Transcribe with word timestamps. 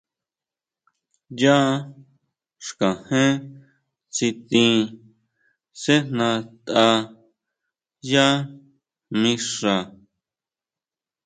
Yá 1.39 1.57
xkajén 2.65 3.33
tsitin 4.13 4.75
sejnatʼa 5.81 6.85
yá 8.11 8.25
mixa. 9.21 9.75